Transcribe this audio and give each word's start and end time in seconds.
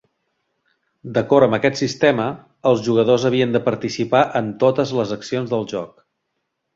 D'acord 1.17 1.47
amb 1.47 1.57
aquest 1.57 1.77
sistema, 1.81 2.25
els 2.71 2.81
jugadors 2.87 3.25
havien 3.31 3.53
de 3.57 3.61
participar 3.67 4.23
en 4.41 4.49
totes 4.65 4.95
les 5.01 5.13
accions 5.17 5.53
del 5.53 5.69
joc. 5.75 6.03